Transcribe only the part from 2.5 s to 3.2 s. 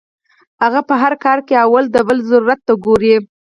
ته ګوري-